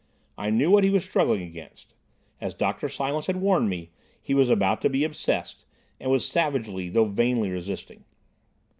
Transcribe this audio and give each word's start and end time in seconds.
I 0.35 0.49
knew 0.49 0.71
what 0.71 0.83
he 0.83 0.89
was 0.89 1.05
struggling 1.05 1.43
against. 1.43 1.93
As 2.39 2.55
Dr. 2.55 2.89
Silence 2.89 3.27
had 3.27 3.35
warned 3.35 3.69
me, 3.69 3.91
he 4.19 4.33
was 4.33 4.49
about 4.49 4.81
to 4.81 4.89
be 4.89 5.03
obsessed, 5.03 5.63
and 5.99 6.09
was 6.09 6.25
savagely, 6.27 6.89
though 6.89 7.05
vainly, 7.05 7.51
resisting. 7.51 8.03